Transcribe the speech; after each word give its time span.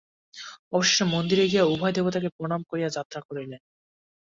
অবশেষে 0.73 1.05
মন্দিরে 1.05 1.45
গিয়া 1.47 1.63
উভয়ে 1.65 1.95
দেবতাকে 1.97 2.29
প্রণাম 2.29 2.61
করিয়া 2.69 2.89
যাত্রা 2.89 3.19
করিলেন। 3.27 3.61